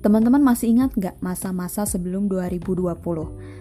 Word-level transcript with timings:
Teman-teman 0.00 0.40
masih 0.40 0.72
ingat 0.72 0.96
nggak 0.96 1.20
masa-masa 1.20 1.84
sebelum 1.84 2.24
2020? 2.24 2.96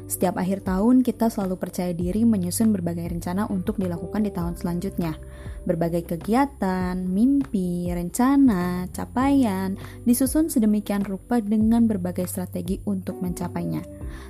Setiap 0.07 0.39
akhir 0.39 0.63
tahun 0.63 1.03
kita 1.03 1.27
selalu 1.27 1.59
percaya 1.59 1.91
diri 1.91 2.23
menyusun 2.23 2.71
berbagai 2.71 3.11
rencana 3.11 3.51
untuk 3.51 3.75
dilakukan 3.75 4.23
di 4.23 4.31
tahun 4.31 4.55
selanjutnya. 4.55 5.19
Berbagai 5.67 6.15
kegiatan, 6.15 6.95
mimpi, 6.95 7.91
rencana, 7.91 8.87
capaian 8.95 9.75
disusun 10.07 10.47
sedemikian 10.47 11.03
rupa 11.03 11.43
dengan 11.43 11.91
berbagai 11.91 12.23
strategi 12.23 12.79
untuk 12.87 13.19
mencapainya. 13.19 13.83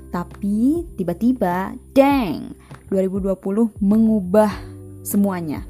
Tapi 0.10 0.82
tiba-tiba, 0.98 1.78
dang, 1.94 2.58
2020 2.90 3.80
mengubah 3.80 4.52
semuanya 5.06 5.70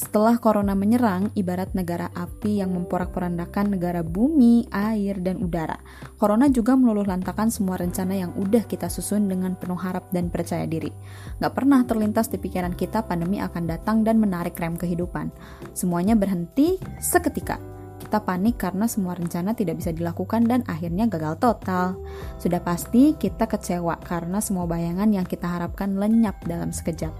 setelah 0.00 0.40
corona 0.40 0.72
menyerang, 0.72 1.28
ibarat 1.36 1.76
negara 1.76 2.08
api 2.16 2.64
yang 2.64 2.72
memporak-porandakan 2.72 3.76
negara 3.76 4.00
bumi, 4.00 4.64
air, 4.72 5.20
dan 5.20 5.44
udara. 5.44 5.76
Corona 6.16 6.48
juga 6.48 6.72
meluluh 6.72 7.04
lantakan 7.04 7.52
semua 7.52 7.76
rencana 7.76 8.16
yang 8.16 8.32
udah 8.32 8.64
kita 8.64 8.88
susun 8.88 9.28
dengan 9.28 9.60
penuh 9.60 9.76
harap 9.76 10.08
dan 10.08 10.32
percaya 10.32 10.64
diri. 10.64 10.88
Gak 11.36 11.52
pernah 11.52 11.84
terlintas 11.84 12.32
di 12.32 12.40
pikiran 12.40 12.72
kita 12.72 13.04
pandemi 13.04 13.44
akan 13.44 13.68
datang 13.68 14.00
dan 14.00 14.16
menarik 14.16 14.56
rem 14.56 14.80
kehidupan. 14.80 15.28
Semuanya 15.76 16.16
berhenti 16.16 16.80
seketika. 16.96 17.79
Kita 18.10 18.26
panik 18.26 18.58
karena 18.58 18.90
semua 18.90 19.14
rencana 19.14 19.54
tidak 19.54 19.78
bisa 19.78 19.94
dilakukan 19.94 20.42
dan 20.42 20.66
akhirnya 20.66 21.06
gagal 21.06 21.38
total. 21.38 21.94
Sudah 22.42 22.58
pasti 22.58 23.14
kita 23.14 23.46
kecewa 23.46 24.02
karena 24.02 24.42
semua 24.42 24.66
bayangan 24.66 25.14
yang 25.14 25.22
kita 25.22 25.46
harapkan 25.46 25.94
lenyap 25.94 26.42
dalam 26.42 26.74
sekejap. 26.74 27.14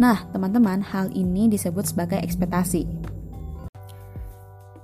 Nah, 0.00 0.24
teman-teman, 0.32 0.80
hal 0.80 1.12
ini 1.12 1.52
disebut 1.52 1.92
sebagai 1.92 2.16
ekspektasi. 2.24 2.88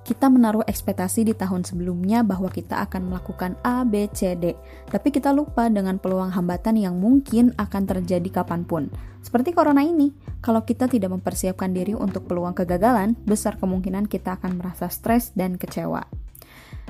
Kita 0.09 0.25
menaruh 0.25 0.65
ekspektasi 0.65 1.21
di 1.21 1.37
tahun 1.37 1.69
sebelumnya 1.69 2.25
bahwa 2.25 2.49
kita 2.49 2.81
akan 2.81 3.13
melakukan 3.13 3.53
A, 3.61 3.85
B, 3.85 4.09
C, 4.09 4.33
D, 4.33 4.57
tapi 4.89 5.13
kita 5.13 5.29
lupa 5.29 5.69
dengan 5.69 6.01
peluang 6.01 6.33
hambatan 6.33 6.81
yang 6.81 6.97
mungkin 6.97 7.53
akan 7.61 7.85
terjadi 7.85 8.41
kapan 8.41 8.65
pun. 8.65 8.89
Seperti 9.21 9.53
corona 9.53 9.85
ini, 9.85 10.09
kalau 10.41 10.65
kita 10.65 10.89
tidak 10.89 11.13
mempersiapkan 11.13 11.69
diri 11.77 11.93
untuk 11.93 12.25
peluang 12.25 12.57
kegagalan, 12.57 13.13
besar 13.21 13.61
kemungkinan 13.61 14.09
kita 14.09 14.41
akan 14.41 14.57
merasa 14.57 14.89
stres 14.89 15.29
dan 15.37 15.61
kecewa. 15.61 16.01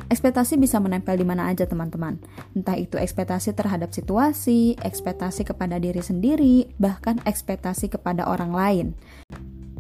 Ekspektasi 0.08 0.56
bisa 0.56 0.80
menempel 0.80 1.20
di 1.20 1.28
mana 1.28 1.52
aja 1.52 1.68
teman-teman. 1.68 2.24
Entah 2.56 2.80
itu 2.80 2.96
ekspektasi 2.96 3.52
terhadap 3.52 3.92
situasi, 3.92 4.80
ekspektasi 4.80 5.44
kepada 5.44 5.76
diri 5.76 6.00
sendiri, 6.00 6.72
bahkan 6.80 7.20
ekspektasi 7.28 7.92
kepada 7.92 8.32
orang 8.32 8.56
lain. 8.56 8.88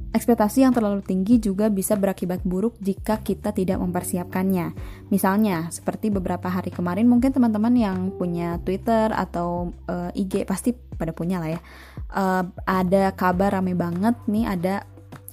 Ekspektasi 0.09 0.65
yang 0.65 0.73
terlalu 0.73 1.05
tinggi 1.05 1.37
juga 1.37 1.69
bisa 1.69 1.93
berakibat 1.93 2.41
buruk 2.41 2.73
jika 2.81 3.21
kita 3.21 3.53
tidak 3.53 3.77
mempersiapkannya. 3.77 4.73
Misalnya, 5.13 5.69
seperti 5.69 6.09
beberapa 6.09 6.49
hari 6.49 6.73
kemarin 6.73 7.05
mungkin 7.05 7.29
teman-teman 7.29 7.77
yang 7.77 8.09
punya 8.17 8.57
Twitter 8.65 9.13
atau 9.13 9.69
uh, 9.85 10.09
eh, 10.09 10.25
IG 10.25 10.49
pasti 10.49 10.73
pada 10.73 11.13
punya 11.13 11.37
lah 11.37 11.49
ya. 11.53 11.61
Uh, 12.09 12.43
ada 12.65 13.13
kabar 13.13 13.61
rame 13.61 13.77
banget 13.77 14.17
nih 14.25 14.49
ada 14.49 14.75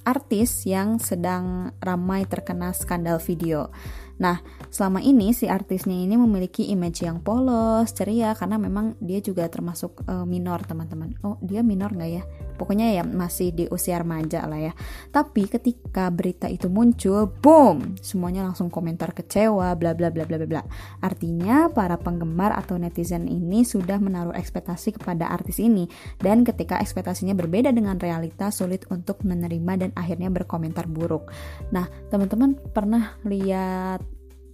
artis 0.05 0.63
yang 0.63 1.01
sedang 1.01 1.75
ramai 1.81 2.29
terkena 2.29 2.69
skandal 2.71 3.17
video. 3.17 3.73
Nah, 4.17 4.41
selama 4.73 5.01
ini 5.01 5.29
si 5.33 5.45
artisnya 5.45 5.93
ini 5.93 6.17
memiliki 6.17 6.65
image 6.73 7.05
yang 7.05 7.21
polos, 7.21 7.93
ceria 7.93 8.33
karena 8.33 8.57
memang 8.57 8.97
dia 8.97 9.21
juga 9.21 9.45
termasuk 9.45 10.01
uh, 10.09 10.25
minor, 10.25 10.65
teman-teman. 10.65 11.13
Oh, 11.21 11.37
dia 11.45 11.61
minor 11.61 11.93
nggak 11.93 12.11
ya? 12.11 12.23
Pokoknya 12.57 12.89
ya 12.89 13.03
masih 13.05 13.53
di 13.53 13.65
usia 13.69 14.01
remaja 14.01 14.49
lah 14.49 14.57
ya. 14.57 14.73
Tapi 15.13 15.45
ketika 15.45 16.09
berita 16.09 16.49
itu 16.49 16.65
muncul, 16.65 17.29
boom, 17.29 17.93
semuanya 18.01 18.49
langsung 18.49 18.73
komentar 18.73 19.13
kecewa, 19.13 19.77
bla 19.77 19.93
bla 19.93 20.09
bla 20.09 20.25
bla 20.25 20.41
bla. 20.41 20.61
Artinya 21.05 21.69
para 21.69 22.01
penggemar 22.01 22.57
atau 22.57 22.81
netizen 22.81 23.29
ini 23.29 23.61
sudah 23.61 24.01
menaruh 24.01 24.33
ekspektasi 24.33 24.97
kepada 24.97 25.29
artis 25.29 25.61
ini 25.61 25.85
dan 26.17 26.41
ketika 26.41 26.81
ekspektasinya 26.81 27.37
berbeda 27.37 27.69
dengan 27.69 28.01
realita 28.01 28.49
sulit 28.49 28.89
untuk 28.89 29.21
menerima 29.21 29.73
dan 29.77 29.89
akhirnya 29.93 30.33
berkomentar 30.33 30.89
buruk. 30.89 31.29
Nah, 31.69 31.85
teman-teman 32.09 32.57
pernah 32.73 33.21
lihat 33.21 34.06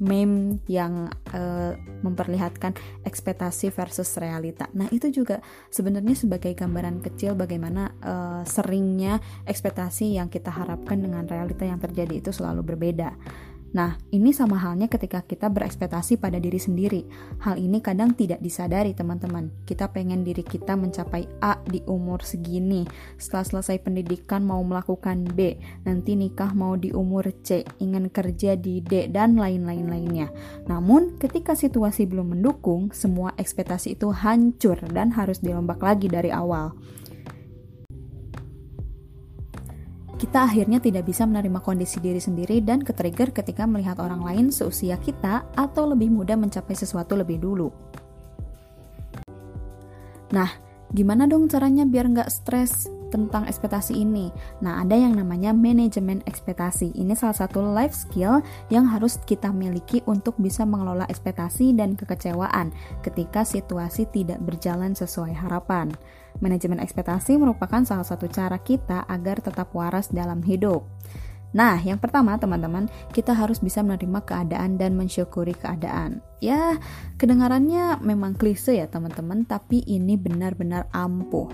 meme 0.03 0.59
yang 0.67 1.07
uh, 1.31 1.71
memperlihatkan 2.03 2.75
ekspektasi 3.07 3.71
versus 3.71 4.11
realita. 4.19 4.67
Nah, 4.75 4.91
itu 4.91 5.07
juga 5.07 5.39
sebenarnya 5.71 6.19
sebagai 6.19 6.51
gambaran 6.51 6.99
kecil 6.99 7.39
bagaimana 7.39 7.95
uh, 8.03 8.43
seringnya 8.43 9.23
ekspektasi 9.47 10.19
yang 10.19 10.27
kita 10.27 10.51
harapkan 10.51 10.99
dengan 10.99 11.23
realita 11.23 11.63
yang 11.63 11.79
terjadi 11.79 12.19
itu 12.19 12.35
selalu 12.35 12.75
berbeda. 12.75 13.15
Nah, 13.73 13.97
ini 14.13 14.29
sama 14.29 14.61
halnya 14.61 14.85
ketika 14.85 15.25
kita 15.25 15.49
berekspektasi 15.49 16.21
pada 16.21 16.37
diri 16.37 16.61
sendiri. 16.61 17.09
Hal 17.41 17.57
ini 17.57 17.81
kadang 17.81 18.13
tidak 18.13 18.37
disadari, 18.37 18.93
teman-teman. 18.93 19.49
Kita 19.65 19.89
pengen 19.89 20.21
diri 20.21 20.45
kita 20.45 20.77
mencapai 20.77 21.25
A 21.41 21.57
di 21.65 21.81
umur 21.89 22.21
segini. 22.21 22.85
Setelah 23.17 23.45
selesai 23.49 23.81
pendidikan 23.81 24.45
mau 24.45 24.61
melakukan 24.61 25.25
B, 25.25 25.57
nanti 25.89 26.13
nikah 26.13 26.53
mau 26.53 26.77
di 26.77 26.93
umur 26.93 27.33
C, 27.41 27.65
ingin 27.81 28.13
kerja 28.13 28.53
di 28.53 28.77
D 28.85 29.09
dan 29.09 29.41
lain-lain 29.41 29.89
lainnya. 29.89 30.29
Namun, 30.69 31.17
ketika 31.17 31.57
situasi 31.57 32.05
belum 32.05 32.37
mendukung, 32.37 32.93
semua 32.93 33.33
ekspektasi 33.41 33.97
itu 33.97 34.13
hancur 34.13 34.77
dan 34.93 35.17
harus 35.17 35.41
dirombak 35.41 35.81
lagi 35.81 36.05
dari 36.05 36.29
awal. 36.29 36.77
Kita 40.23 40.47
akhirnya 40.47 40.79
tidak 40.79 41.03
bisa 41.03 41.27
menerima 41.27 41.59
kondisi 41.59 41.99
diri 41.99 42.23
sendiri 42.23 42.63
dan 42.63 42.79
ketrigger 42.79 43.35
ketika 43.35 43.67
melihat 43.67 43.99
orang 43.99 44.23
lain 44.23 44.55
seusia 44.55 44.95
kita 44.95 45.43
atau 45.51 45.83
lebih 45.91 46.07
mudah 46.15 46.39
mencapai 46.39 46.71
sesuatu 46.79 47.19
lebih 47.19 47.43
dulu. 47.43 47.67
Nah, 50.31 50.47
gimana 50.95 51.27
dong 51.27 51.51
caranya 51.51 51.83
biar 51.83 52.07
nggak 52.07 52.31
stres 52.31 52.87
tentang 53.11 53.51
ekspektasi 53.51 53.99
ini? 53.99 54.31
Nah, 54.63 54.79
ada 54.79 54.95
yang 54.95 55.19
namanya 55.19 55.51
manajemen 55.51 56.23
ekspektasi. 56.23 56.95
Ini 56.95 57.19
salah 57.19 57.43
satu 57.43 57.59
life 57.59 57.91
skill 57.91 58.39
yang 58.71 58.87
harus 58.87 59.19
kita 59.27 59.51
miliki 59.51 60.07
untuk 60.07 60.39
bisa 60.39 60.63
mengelola 60.63 61.03
ekspektasi 61.11 61.75
dan 61.75 61.99
kekecewaan 61.99 62.71
ketika 63.03 63.43
situasi 63.43 64.07
tidak 64.07 64.39
berjalan 64.39 64.95
sesuai 64.95 65.35
harapan. 65.35 65.91
Manajemen 66.43 66.83
ekspektasi 66.83 67.39
merupakan 67.39 67.79
salah 67.87 68.03
satu 68.03 68.27
cara 68.27 68.59
kita 68.59 69.07
agar 69.07 69.39
tetap 69.39 69.71
waras 69.71 70.11
dalam 70.11 70.43
hidup. 70.43 70.83
Nah, 71.53 71.77
yang 71.79 72.01
pertama, 72.01 72.35
teman-teman, 72.35 72.89
kita 73.13 73.31
harus 73.31 73.61
bisa 73.61 73.85
menerima 73.85 74.25
keadaan 74.25 74.75
dan 74.75 74.97
mensyukuri 74.97 75.53
keadaan. 75.53 76.19
Ya, 76.41 76.81
kedengarannya 77.21 78.01
memang 78.01 78.35
klise 78.35 78.75
ya, 78.81 78.89
teman-teman, 78.89 79.45
tapi 79.45 79.85
ini 79.85 80.17
benar-benar 80.17 80.89
ampuh. 80.91 81.47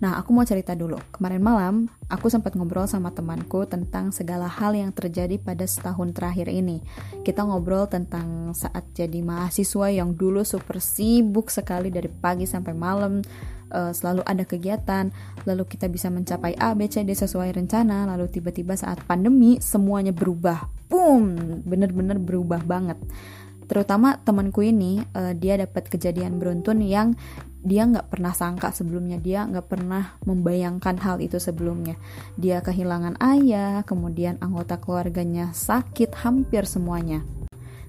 Nah, 0.00 0.16
aku 0.16 0.32
mau 0.32 0.48
cerita 0.48 0.72
dulu. 0.72 0.96
Kemarin 1.12 1.42
malam, 1.44 1.74
aku 2.08 2.32
sempat 2.32 2.56
ngobrol 2.56 2.88
sama 2.88 3.12
temanku 3.12 3.68
tentang 3.68 4.16
segala 4.16 4.48
hal 4.48 4.72
yang 4.72 4.96
terjadi 4.96 5.36
pada 5.36 5.68
setahun 5.68 6.16
terakhir 6.16 6.48
ini. 6.48 6.80
Kita 7.20 7.44
ngobrol 7.44 7.84
tentang 7.84 8.56
saat 8.56 8.88
jadi 8.96 9.20
mahasiswa 9.20 9.92
yang 9.92 10.16
dulu 10.16 10.40
super 10.40 10.80
sibuk 10.80 11.52
sekali 11.52 11.92
dari 11.92 12.08
pagi 12.08 12.48
sampai 12.48 12.72
malam, 12.72 13.20
uh, 13.76 13.92
selalu 13.92 14.24
ada 14.24 14.44
kegiatan, 14.48 15.12
lalu 15.44 15.68
kita 15.68 15.84
bisa 15.92 16.08
mencapai 16.08 16.56
A, 16.56 16.72
B, 16.72 16.88
C, 16.88 17.04
D 17.04 17.12
sesuai 17.12 17.52
rencana, 17.52 18.08
lalu 18.08 18.32
tiba-tiba 18.32 18.80
saat 18.80 19.04
pandemi 19.04 19.60
semuanya 19.60 20.16
berubah. 20.16 20.64
Boom, 20.88 21.60
bener-bener 21.68 22.16
berubah 22.16 22.64
banget 22.64 22.96
terutama 23.70 24.18
temanku 24.26 24.66
ini 24.66 24.98
uh, 25.14 25.30
dia 25.30 25.54
dapat 25.54 25.86
kejadian 25.86 26.42
beruntun 26.42 26.82
yang 26.82 27.14
dia 27.60 27.84
nggak 27.84 28.08
pernah 28.08 28.32
sangka 28.32 28.72
sebelumnya 28.72 29.20
dia 29.20 29.44
nggak 29.44 29.66
pernah 29.68 30.16
membayangkan 30.24 30.96
hal 31.00 31.20
itu 31.20 31.36
sebelumnya. 31.36 31.96
Dia 32.36 32.64
kehilangan 32.64 33.20
ayah 33.20 33.84
kemudian 33.84 34.40
anggota 34.40 34.80
keluarganya 34.80 35.52
sakit 35.52 36.24
hampir 36.24 36.64
semuanya 36.64 37.24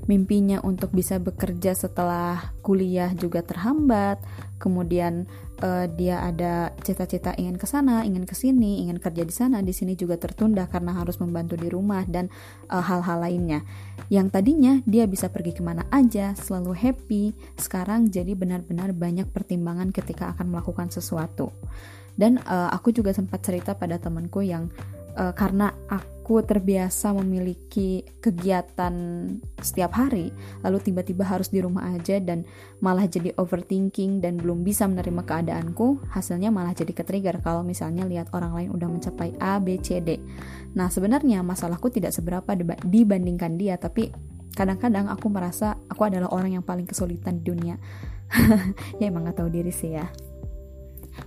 mimpinya 0.10 0.64
untuk 0.66 0.94
bisa 0.94 1.22
bekerja 1.22 1.78
setelah 1.78 2.54
kuliah 2.66 3.14
juga 3.14 3.46
terhambat 3.46 4.22
kemudian 4.62 5.26
uh, 5.62 5.86
dia 5.90 6.22
ada 6.22 6.74
cita-cita 6.86 7.34
ingin 7.38 7.58
ke 7.58 7.66
sana, 7.70 8.04
ingin 8.06 8.26
ke 8.30 8.38
sini, 8.38 8.86
ingin 8.86 9.02
kerja 9.02 9.26
di 9.26 9.34
sana, 9.34 9.66
di 9.66 9.74
sini 9.74 9.98
juga 9.98 10.18
tertunda 10.22 10.70
karena 10.70 10.94
harus 10.98 11.18
membantu 11.22 11.58
di 11.58 11.70
rumah 11.70 12.04
dan 12.06 12.28
eh, 12.70 12.78
hal-hal 12.78 13.22
uh, 13.22 13.24
lainnya. 13.26 13.66
Yang 14.14 14.28
tadinya 14.38 14.74
dia 14.84 15.10
bisa 15.10 15.34
pergi 15.34 15.56
ke 15.56 15.66
mana 15.66 15.88
aja, 15.90 16.38
selalu 16.38 16.78
happy, 16.78 17.24
sekarang 17.58 18.14
jadi 18.14 18.38
benar-benar 18.38 18.92
banyak 18.94 19.30
pertimbangan 19.34 19.90
ketika 19.90 20.38
akan 20.38 20.52
melakukan 20.52 20.94
sesuatu. 20.94 21.50
Dan 22.12 22.44
uh, 22.44 22.70
aku 22.76 22.92
juga 22.92 23.16
sempat 23.16 23.42
cerita 23.42 23.74
pada 23.74 23.96
temanku 23.96 24.44
yang 24.44 24.68
uh, 25.22 25.34
karena 25.38 25.70
aku 25.86 26.42
terbiasa 26.42 27.14
memiliki 27.14 28.02
kegiatan 28.18 28.94
setiap 29.62 29.94
hari, 29.94 30.34
lalu 30.66 30.82
tiba-tiba 30.82 31.28
harus 31.28 31.54
di 31.54 31.62
rumah 31.62 31.94
aja 31.94 32.18
dan 32.18 32.48
malah 32.82 33.06
jadi 33.06 33.36
overthinking 33.38 34.24
dan 34.24 34.42
belum 34.42 34.66
bisa 34.66 34.90
menerima 34.90 35.22
keadaanku, 35.22 36.02
hasilnya 36.10 36.50
malah 36.50 36.74
jadi 36.74 36.90
ke-trigger 36.90 37.38
kalau 37.46 37.62
misalnya 37.62 38.10
lihat 38.10 38.34
orang 38.34 38.58
lain 38.58 38.70
udah 38.74 38.88
mencapai 38.90 39.38
A, 39.38 39.62
B, 39.62 39.78
C, 39.78 40.02
D. 40.02 40.18
Nah, 40.74 40.90
sebenarnya 40.90 41.46
masalahku 41.46 41.94
tidak 41.94 42.16
seberapa 42.16 42.58
dibandingkan 42.82 43.60
dia, 43.60 43.78
tapi 43.78 44.10
kadang-kadang 44.56 45.08
aku 45.12 45.28
merasa 45.32 45.78
aku 45.88 46.08
adalah 46.08 46.32
orang 46.32 46.60
yang 46.60 46.66
paling 46.66 46.88
kesulitan 46.88 47.44
di 47.44 47.44
dunia. 47.52 47.76
ya 49.00 49.12
emang 49.12 49.28
gak 49.28 49.44
tahu 49.44 49.52
diri 49.52 49.74
sih 49.76 50.00
ya. 50.00 50.08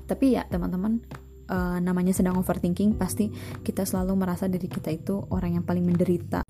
Tapi 0.08 0.32
ya 0.32 0.48
teman-teman, 0.48 1.04
uh, 1.48 1.78
namanya 1.80 2.12
sedang 2.16 2.38
overthinking 2.40 2.96
pasti 2.96 3.28
kita 3.60 3.84
selalu 3.84 4.16
merasa 4.16 4.48
diri 4.48 4.68
kita 4.68 4.92
itu 4.92 5.20
orang 5.32 5.60
yang 5.60 5.64
paling 5.64 5.84
menderita. 5.84 6.44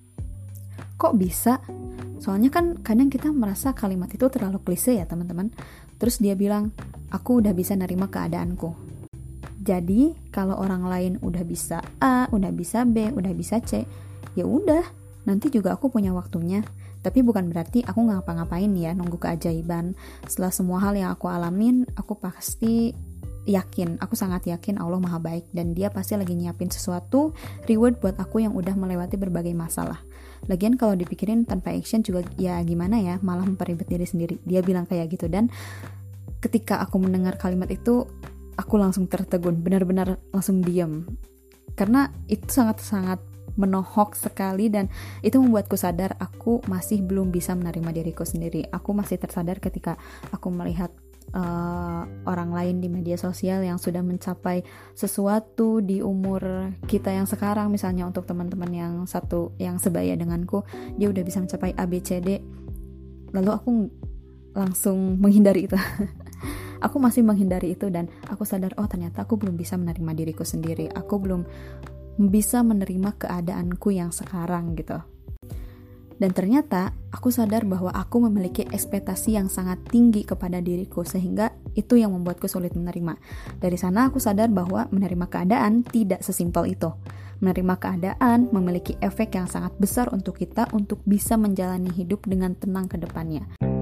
Kok 0.95 1.15
bisa? 1.19 1.59
Soalnya 2.23 2.49
kan 2.49 2.81
kadang 2.81 3.11
kita 3.11 3.29
merasa 3.35 3.75
kalimat 3.77 4.09
itu 4.09 4.25
terlalu 4.31 4.63
klise 4.63 4.97
ya 4.97 5.05
teman-teman. 5.05 5.51
Terus 5.99 6.23
dia 6.23 6.39
bilang 6.39 6.73
aku 7.11 7.43
udah 7.43 7.53
bisa 7.53 7.75
nerima 7.75 8.09
keadaanku. 8.09 8.73
Jadi 9.65 10.13
kalau 10.29 10.61
orang 10.61 10.85
lain 10.85 11.13
udah 11.25 11.41
bisa 11.45 11.81
A 12.01 12.29
udah 12.29 12.53
bisa 12.53 12.85
B 12.85 13.09
udah 13.09 13.33
bisa 13.33 13.65
C 13.65 13.89
ya 14.37 14.45
udah 14.45 14.85
nanti 15.25 15.49
juga 15.49 15.75
aku 15.75 15.89
punya 15.89 16.13
waktunya. 16.13 16.61
Tapi 17.05 17.21
bukan 17.21 17.53
berarti 17.53 17.85
aku 17.85 18.01
ngapa-ngapain 18.09 18.73
ya 18.77 18.97
nunggu 18.97 19.21
keajaiban. 19.21 19.93
Setelah 20.25 20.53
semua 20.53 20.81
hal 20.81 20.97
yang 20.97 21.13
aku 21.13 21.29
alamin 21.29 21.85
aku 21.97 22.17
pasti 22.17 22.97
yakin, 23.45 24.01
aku 24.01 24.17
sangat 24.17 24.49
yakin 24.49 24.81
Allah 24.81 25.01
Maha 25.01 25.21
Baik 25.21 25.49
dan 25.53 25.77
Dia 25.77 25.93
pasti 25.93 26.17
lagi 26.17 26.33
nyiapin 26.33 26.73
sesuatu 26.73 27.37
reward 27.69 28.01
buat 28.01 28.17
aku 28.17 28.45
yang 28.45 28.57
udah 28.57 28.73
melewati 28.77 29.21
berbagai 29.21 29.53
masalah. 29.53 30.01
Lagian 30.49 30.77
kalau 30.77 30.93
dipikirin 30.97 31.49
tanpa 31.49 31.73
action 31.73 32.05
juga 32.05 32.25
ya 32.37 32.61
gimana 32.65 33.01
ya, 33.01 33.17
malah 33.21 33.45
memperibet 33.45 33.89
diri 33.89 34.05
sendiri. 34.05 34.41
Dia 34.45 34.61
bilang 34.61 34.85
kayak 34.85 35.13
gitu 35.13 35.29
dan 35.29 35.49
ketika 36.45 36.81
aku 36.85 37.01
mendengar 37.01 37.41
kalimat 37.41 37.69
itu, 37.73 38.05
aku 38.61 38.75
langsung 38.77 39.09
tertegun, 39.09 39.61
benar-benar 39.61 40.21
langsung 40.33 40.61
diam. 40.61 41.09
Karena 41.75 42.13
itu 42.29 42.47
sangat-sangat 42.47 43.35
menohok 43.55 44.19
sekali 44.19 44.67
dan 44.67 44.91
itu 45.23 45.39
membuatku 45.39 45.79
sadar 45.79 46.19
aku 46.19 46.63
masih 46.67 47.03
belum 47.07 47.31
bisa 47.31 47.55
menerima 47.55 47.91
diriku 47.95 48.27
sendiri. 48.27 48.67
Aku 48.71 48.93
masih 48.93 49.19
tersadar 49.19 49.63
ketika 49.63 49.95
aku 50.35 50.51
melihat 50.51 50.91
uh, 51.35 52.03
orang 52.25 52.51
lain 52.55 52.81
di 52.81 52.89
media 52.89 53.19
sosial 53.19 53.61
yang 53.67 53.77
sudah 53.77 54.01
mencapai 54.01 54.63
sesuatu 54.95 55.83
di 55.83 56.01
umur 56.01 56.73
kita 56.87 57.11
yang 57.11 57.27
sekarang 57.27 57.69
misalnya 57.75 58.07
untuk 58.09 58.25
teman-teman 58.25 58.71
yang 58.71 58.95
satu 59.05 59.53
yang 59.59 59.77
sebaya 59.83 60.15
denganku 60.15 60.63
dia 60.97 61.11
udah 61.11 61.23
bisa 61.27 61.43
mencapai 61.43 61.75
ABCD 61.75 62.41
lalu 63.35 63.51
aku 63.51 63.71
langsung 64.55 65.19
menghindari 65.19 65.67
itu. 65.67 65.75
Aku 66.85 67.01
masih 67.01 67.25
menghindari 67.25 67.73
itu 67.73 67.89
dan 67.89 68.13
aku 68.29 68.45
sadar 68.45 68.77
oh 68.77 68.85
ternyata 68.85 69.25
aku 69.25 69.41
belum 69.41 69.57
bisa 69.57 69.73
menerima 69.81 70.13
diriku 70.13 70.45
sendiri. 70.45 70.93
Aku 70.93 71.17
belum 71.17 71.49
bisa 72.21 72.61
menerima 72.61 73.17
keadaanku 73.17 73.89
yang 73.89 74.13
sekarang 74.13 74.77
gitu 74.77 75.01
dan 76.19 76.31
ternyata 76.31 76.95
aku 77.11 77.31
sadar 77.35 77.67
bahwa 77.67 77.91
aku 77.91 78.23
memiliki 78.23 78.63
ekspektasi 78.67 79.35
yang 79.35 79.51
sangat 79.51 79.83
tinggi 79.91 80.23
kepada 80.23 80.63
diriku 80.63 81.03
sehingga 81.03 81.51
itu 81.75 81.99
yang 81.99 82.15
membuatku 82.15 82.47
sulit 82.47 82.79
menerima. 82.79 83.19
Dari 83.59 83.75
sana 83.75 84.07
aku 84.11 84.23
sadar 84.23 84.51
bahwa 84.51 84.87
menerima 84.95 85.27
keadaan 85.27 85.83
tidak 85.83 86.23
sesimpel 86.23 86.71
itu. 86.71 86.95
Menerima 87.43 87.75
keadaan 87.77 88.49
memiliki 88.55 88.95
efek 89.03 89.35
yang 89.35 89.51
sangat 89.51 89.75
besar 89.77 90.09
untuk 90.15 90.39
kita 90.39 90.71
untuk 90.71 91.03
bisa 91.03 91.35
menjalani 91.35 91.91
hidup 91.91 92.23
dengan 92.31 92.55
tenang 92.55 92.87
ke 92.87 92.97
depannya. 92.97 93.74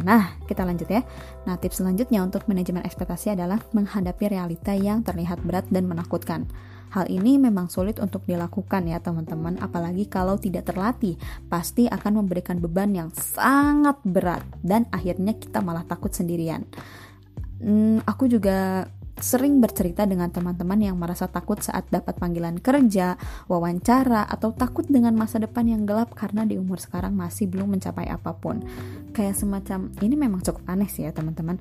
Nah, 0.00 0.40
kita 0.48 0.64
lanjut 0.64 0.88
ya. 0.88 1.04
Nah, 1.44 1.60
tips 1.60 1.84
selanjutnya 1.84 2.24
untuk 2.24 2.48
manajemen 2.48 2.84
ekspektasi 2.84 3.36
adalah 3.36 3.60
menghadapi 3.76 4.32
realita 4.32 4.72
yang 4.72 5.04
terlihat 5.04 5.44
berat 5.44 5.68
dan 5.68 5.84
menakutkan. 5.86 6.48
Hal 6.90 7.06
ini 7.06 7.38
memang 7.38 7.70
sulit 7.70 8.02
untuk 8.02 8.26
dilakukan 8.26 8.82
ya 8.90 8.98
teman-teman, 8.98 9.62
apalagi 9.62 10.10
kalau 10.10 10.34
tidak 10.34 10.66
terlatih, 10.66 11.14
pasti 11.46 11.86
akan 11.86 12.18
memberikan 12.18 12.58
beban 12.58 12.90
yang 12.90 13.14
sangat 13.14 13.94
berat 14.02 14.42
dan 14.66 14.90
akhirnya 14.90 15.38
kita 15.38 15.62
malah 15.62 15.86
takut 15.86 16.10
sendirian. 16.10 16.66
Hmm, 17.62 18.02
aku 18.02 18.26
juga 18.26 18.90
sering 19.20 19.60
bercerita 19.60 20.08
dengan 20.08 20.32
teman-teman 20.32 20.80
yang 20.80 20.96
merasa 20.96 21.28
takut 21.28 21.60
saat 21.60 21.86
dapat 21.92 22.16
panggilan 22.16 22.58
kerja, 22.58 23.20
wawancara, 23.46 24.26
atau 24.26 24.50
takut 24.56 24.84
dengan 24.88 25.14
masa 25.14 25.38
depan 25.38 25.68
yang 25.68 25.84
gelap 25.84 26.16
karena 26.16 26.48
di 26.48 26.56
umur 26.56 26.80
sekarang 26.80 27.14
masih 27.14 27.46
belum 27.46 27.78
mencapai 27.78 28.08
apa 28.08 28.34
pun. 28.36 28.64
Kayak 29.12 29.38
semacam 29.38 29.92
ini 30.00 30.14
memang 30.16 30.40
cukup 30.40 30.64
aneh 30.66 30.88
sih 30.88 31.06
ya 31.06 31.12
teman-teman. 31.12 31.60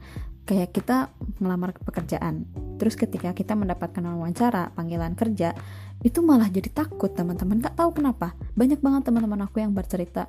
Kayak 0.49 0.73
kita 0.73 1.13
melamar 1.37 1.77
pekerjaan, 1.77 2.49
terus 2.81 2.97
ketika 2.97 3.37
kita 3.37 3.53
mendapatkan 3.53 4.01
wawancara, 4.01 4.73
panggilan 4.73 5.13
kerja, 5.13 5.53
itu 6.01 6.25
malah 6.25 6.49
jadi 6.49 6.73
takut 6.73 7.13
teman-teman. 7.13 7.61
Gak 7.61 7.77
tahu 7.77 8.01
kenapa. 8.01 8.33
Banyak 8.57 8.81
banget 8.81 9.05
teman-teman 9.05 9.45
aku 9.45 9.61
yang 9.61 9.77
bercerita, 9.77 10.25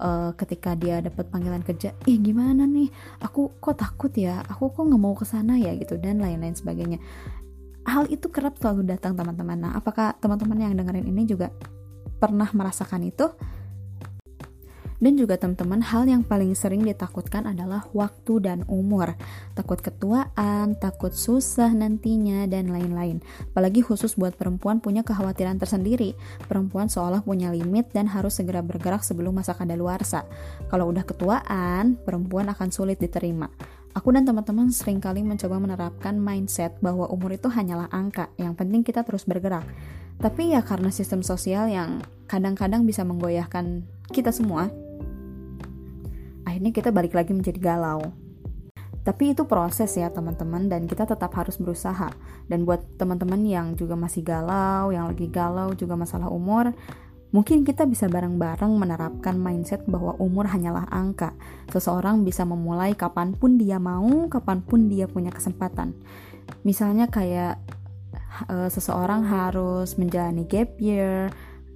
uh, 0.00 0.30
ketika 0.34 0.74
dia 0.74 0.98
dapat 1.04 1.28
panggilan 1.30 1.62
kerja 1.62 1.94
ih 2.08 2.18
gimana 2.18 2.66
nih? 2.66 2.88
Aku 3.22 3.54
kok 3.58 3.78
takut 3.78 4.10
ya? 4.14 4.42
Aku 4.48 4.70
kok 4.70 4.82
nggak 4.82 5.02
mau 5.02 5.14
ke 5.14 5.26
sana 5.26 5.58
ya? 5.58 5.74
Gitu 5.74 5.98
dan 6.00 6.22
lain-lain 6.22 6.54
sebagainya. 6.54 6.98
Hal 7.84 8.08
itu 8.08 8.32
kerap 8.32 8.56
selalu 8.56 8.96
datang 8.96 9.12
teman-teman. 9.14 9.58
Nah 9.60 9.72
apakah 9.76 10.16
teman-teman 10.18 10.56
yang 10.56 10.74
dengerin 10.74 11.04
ini 11.04 11.28
juga 11.28 11.52
pernah 12.16 12.48
merasakan 12.48 13.04
itu 13.04 13.28
dan 15.04 15.20
juga 15.20 15.36
teman-teman, 15.36 15.84
hal 15.84 16.08
yang 16.08 16.24
paling 16.24 16.56
sering 16.56 16.80
ditakutkan 16.80 17.44
adalah 17.44 17.84
waktu 17.92 18.40
dan 18.40 18.64
umur. 18.72 19.12
Takut 19.52 19.76
ketuaan, 19.76 20.80
takut 20.80 21.12
susah 21.12 21.68
nantinya, 21.76 22.48
dan 22.48 22.72
lain-lain. 22.72 23.20
Apalagi 23.52 23.84
khusus 23.84 24.16
buat 24.16 24.32
perempuan 24.32 24.80
punya 24.80 25.04
kekhawatiran 25.04 25.60
tersendiri. 25.60 26.16
Perempuan 26.48 26.88
seolah 26.88 27.20
punya 27.20 27.52
limit 27.52 27.92
dan 27.92 28.08
harus 28.08 28.40
segera 28.40 28.64
bergerak 28.64 29.04
sebelum 29.04 29.36
masa 29.36 29.52
kadaluarsa. 29.52 30.24
Kalau 30.72 30.88
udah 30.88 31.04
ketuaan, 31.04 32.00
perempuan 32.00 32.48
akan 32.48 32.72
sulit 32.72 32.96
diterima. 32.96 33.52
Aku 33.92 34.08
dan 34.08 34.24
teman-teman 34.24 34.72
sering 34.72 35.04
kali 35.04 35.20
mencoba 35.20 35.60
menerapkan 35.60 36.16
mindset 36.16 36.80
bahwa 36.80 37.12
umur 37.12 37.36
itu 37.36 37.52
hanyalah 37.52 37.92
angka, 37.92 38.32
yang 38.40 38.56
penting 38.56 38.80
kita 38.80 39.04
terus 39.04 39.28
bergerak. 39.28 39.68
Tapi 40.16 40.56
ya 40.56 40.64
karena 40.64 40.88
sistem 40.88 41.20
sosial 41.20 41.68
yang 41.68 42.00
kadang-kadang 42.24 42.88
bisa 42.88 43.04
menggoyahkan 43.04 43.84
kita 44.10 44.32
semua, 44.32 44.72
akhirnya 46.44 46.70
kita 46.70 46.92
balik 46.92 47.16
lagi 47.16 47.32
menjadi 47.32 47.58
galau. 47.58 48.12
Tapi 49.04 49.36
itu 49.36 49.44
proses 49.44 49.92
ya 50.00 50.08
teman-teman 50.08 50.64
dan 50.64 50.88
kita 50.88 51.04
tetap 51.04 51.28
harus 51.36 51.60
berusaha. 51.60 52.08
Dan 52.48 52.64
buat 52.64 52.80
teman-teman 52.96 53.44
yang 53.44 53.76
juga 53.76 54.00
masih 54.00 54.24
galau, 54.24 54.96
yang 54.96 55.12
lagi 55.12 55.28
galau 55.28 55.76
juga 55.76 55.92
masalah 55.92 56.32
umur, 56.32 56.72
mungkin 57.28 57.68
kita 57.68 57.84
bisa 57.84 58.08
bareng-bareng 58.08 58.72
menerapkan 58.72 59.36
mindset 59.36 59.84
bahwa 59.84 60.16
umur 60.16 60.48
hanyalah 60.48 60.88
angka. 60.88 61.36
Seseorang 61.68 62.24
bisa 62.24 62.48
memulai 62.48 62.96
kapan 62.96 63.36
pun 63.36 63.60
dia 63.60 63.76
mau, 63.76 64.24
kapan 64.32 64.64
pun 64.64 64.88
dia 64.88 65.04
punya 65.04 65.28
kesempatan. 65.28 65.92
Misalnya 66.64 67.04
kayak 67.12 67.60
uh, 68.48 68.72
seseorang 68.72 69.28
harus 69.28 70.00
menjalani 70.00 70.48
gap 70.48 70.80
year, 70.80 71.28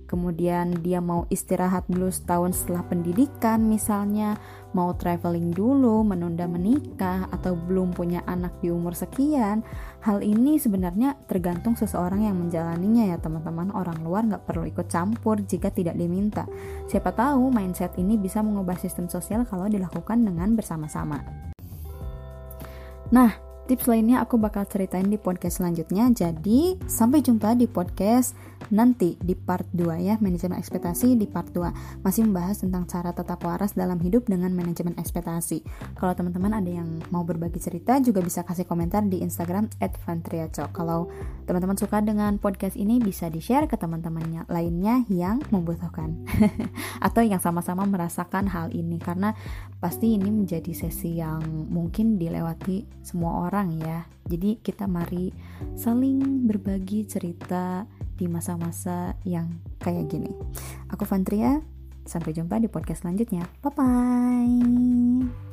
kemudian 0.08 0.80
dia 0.80 1.04
mau 1.04 1.28
istirahat 1.28 1.84
dulu 1.86 2.08
setahun 2.08 2.64
setelah 2.64 2.82
pendidikan 2.88 3.68
misalnya, 3.68 4.40
mau 4.72 4.96
traveling 4.96 5.52
dulu, 5.52 6.00
menunda 6.00 6.48
menikah, 6.48 7.28
atau 7.28 7.52
belum 7.52 7.92
punya 7.92 8.24
anak 8.24 8.56
di 8.64 8.72
umur 8.72 8.96
sekian, 8.96 9.60
hal 10.00 10.24
ini 10.24 10.56
sebenarnya 10.56 11.20
tergantung 11.28 11.76
seseorang 11.76 12.24
yang 12.24 12.40
menjalaninya 12.40 13.12
ya 13.12 13.20
teman-teman. 13.20 13.68
Orang 13.76 14.00
luar 14.00 14.24
nggak 14.24 14.48
perlu 14.48 14.64
ikut 14.64 14.88
campur 14.88 15.44
jika 15.44 15.68
tidak 15.68 15.94
diminta. 16.00 16.48
Siapa 16.88 17.12
tahu 17.12 17.52
mindset 17.52 17.92
ini 18.00 18.16
bisa 18.16 18.40
mengubah 18.40 18.80
sistem 18.80 19.12
sosial 19.12 19.44
kalau 19.44 19.68
dilakukan 19.68 20.24
dengan 20.24 20.56
bersama-sama. 20.56 21.20
Nah, 23.08 23.47
Tips 23.68 23.84
lainnya 23.84 24.24
aku 24.24 24.40
bakal 24.40 24.64
ceritain 24.64 25.12
di 25.12 25.20
podcast 25.20 25.60
selanjutnya. 25.60 26.08
Jadi, 26.08 26.80
sampai 26.88 27.20
jumpa 27.20 27.52
di 27.52 27.68
podcast 27.68 28.32
nanti 28.72 29.20
di 29.20 29.36
part 29.36 29.68
2 29.76 30.08
ya, 30.08 30.16
manajemen 30.24 30.56
ekspektasi 30.56 31.20
di 31.20 31.28
part 31.28 31.52
2. 31.52 32.00
Masih 32.00 32.24
membahas 32.24 32.64
tentang 32.64 32.88
cara 32.88 33.12
tetap 33.12 33.44
waras 33.44 33.76
dalam 33.76 34.00
hidup 34.00 34.24
dengan 34.24 34.56
manajemen 34.56 34.96
ekspektasi. 34.96 35.60
Kalau 36.00 36.16
teman-teman 36.16 36.56
ada 36.56 36.80
yang 36.80 36.96
mau 37.12 37.28
berbagi 37.28 37.60
cerita 37.60 38.00
juga 38.00 38.24
bisa 38.24 38.40
kasih 38.40 38.64
komentar 38.64 39.04
di 39.04 39.20
Instagram 39.20 39.68
@vantriaco. 39.76 40.72
Kalau 40.72 41.12
teman-teman 41.44 41.76
suka 41.76 42.00
dengan 42.00 42.40
podcast 42.40 42.72
ini 42.72 42.96
bisa 43.04 43.28
di-share 43.28 43.68
ke 43.68 43.76
teman-temannya 43.76 44.48
lainnya 44.48 45.04
yang 45.12 45.44
membutuhkan 45.52 46.24
atau 47.06 47.20
yang 47.20 47.40
sama-sama 47.40 47.84
merasakan 47.84 48.48
hal 48.48 48.72
ini 48.72 48.96
karena 48.96 49.36
pasti 49.76 50.16
ini 50.16 50.32
menjadi 50.32 50.72
sesi 50.72 51.20
yang 51.20 51.44
mungkin 51.68 52.16
dilewati 52.16 52.84
semua 53.04 53.48
orang 53.48 53.57
orang 53.58 53.74
ya. 53.82 54.06
Jadi 54.30 54.62
kita 54.62 54.86
mari 54.86 55.34
saling 55.74 56.46
berbagi 56.46 57.02
cerita 57.10 57.90
di 58.14 58.30
masa-masa 58.30 59.18
yang 59.26 59.50
kayak 59.82 60.06
gini. 60.06 60.30
Aku 60.94 61.02
Fantria, 61.02 61.58
sampai 62.06 62.38
jumpa 62.38 62.62
di 62.62 62.70
podcast 62.70 63.02
selanjutnya. 63.02 63.50
Bye 63.58 63.74
bye. 63.74 65.47